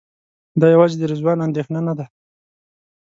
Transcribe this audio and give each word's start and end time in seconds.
دا 0.59 0.67
یوازې 0.75 0.95
د 0.99 1.03
رضوان 1.11 1.37
اندېښنه 1.47 1.79
نه 1.87 1.93
ده. 1.97 2.05